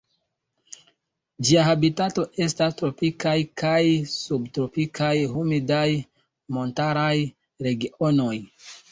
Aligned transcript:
Ĝia 1.47 1.65
habitato 1.65 2.23
estas 2.45 2.77
tropikaj 2.79 3.33
kaj 3.63 3.81
subtropikaj 4.13 5.11
humidaj 5.33 5.83
montaraj 6.57 7.13
regionoj. 7.67 8.33